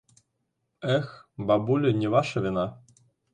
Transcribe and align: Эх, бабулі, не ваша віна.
Эх, 0.95 1.07
бабулі, 1.51 1.93
не 2.01 2.07
ваша 2.15 2.43
віна. 2.47 2.65